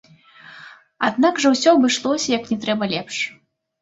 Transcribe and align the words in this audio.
Аднак 1.09 1.33
жа 1.45 1.53
ўсё 1.55 1.69
абышлося 1.77 2.27
як 2.37 2.43
не 2.55 2.59
трэба 2.65 2.83
лепш. 2.95 3.15